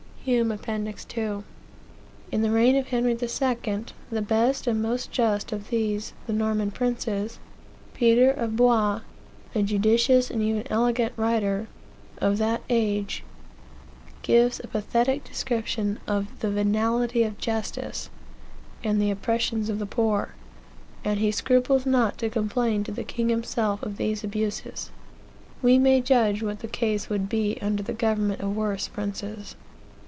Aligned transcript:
Hume, 0.23 0.51
Appendix 0.51 1.03
2. 1.05 1.43
"In 2.31 2.43
the 2.43 2.51
reign 2.51 2.75
of 2.75 2.89
Henry 2.89 3.13
II,, 3.13 3.17
the 4.11 4.21
best 4.21 4.67
and 4.67 4.79
most 4.79 5.11
just 5.11 5.51
of 5.51 5.71
these 5.71 6.13
(the 6.27 6.33
Norman) 6.33 6.69
princes, 6.69 7.39
* 7.65 7.93
*Peter, 7.95 8.29
of 8.29 8.55
Blois, 8.55 9.01
a 9.55 9.63
judicious 9.63 10.29
and 10.29 10.43
even 10.43 10.61
elegant 10.69 11.13
writer, 11.17 11.65
of 12.19 12.37
that 12.37 12.61
age, 12.69 13.23
gives 14.21 14.59
a 14.59 14.67
pathetic 14.67 15.23
description 15.23 15.99
of 16.05 16.27
the 16.39 16.51
venality 16.51 17.23
of 17.23 17.39
justice, 17.39 18.11
and 18.83 19.01
the 19.01 19.09
oppressions 19.09 19.69
of 19.69 19.79
the 19.79 19.87
poor, 19.87 20.35
and 21.03 21.19
he 21.19 21.31
scruples 21.31 21.83
not 21.87 22.19
to 22.19 22.29
complain 22.29 22.83
to 22.83 22.91
the 22.91 23.03
king 23.03 23.29
himself 23.29 23.81
of 23.81 23.97
these 23.97 24.23
abuses. 24.23 24.91
We 25.63 25.79
may 25.79 25.99
judge 25.99 26.43
what 26.43 26.59
the 26.59 26.67
case 26.67 27.09
would 27.09 27.27
be 27.27 27.57
under 27.59 27.81
the 27.81 27.91
government 27.93 28.41
of 28.41 28.55
worse 28.55 28.87
princes." 28.87 29.55